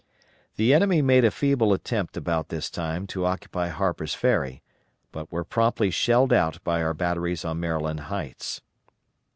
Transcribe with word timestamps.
The 0.55 0.73
enemy 0.73 1.03
made 1.03 1.23
a 1.23 1.29
feeble 1.29 1.73
attempt 1.73 2.17
about 2.17 2.49
this 2.49 2.71
time 2.71 3.05
to 3.05 3.23
occupy 3.23 3.67
Harper's 3.67 4.15
Ferry, 4.15 4.63
but 5.11 5.31
were 5.31 5.43
promptly 5.43 5.91
shelled 5.91 6.33
out 6.33 6.57
by 6.63 6.81
our 6.81 6.95
batteries 6.95 7.45
on 7.45 7.59
Maryland 7.59 7.99
Heights. 7.99 8.61